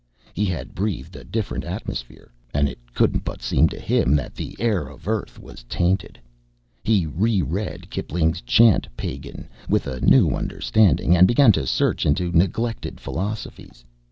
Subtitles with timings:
[0.33, 4.55] He had breathed a different atmosphere, and it couldn't but seem to him that the
[4.57, 6.19] air of Earth was tainted.
[6.83, 12.31] He re read Kipling's Chant Pagan with a new understanding, and began to search into
[12.31, 13.85] neglected philosophies.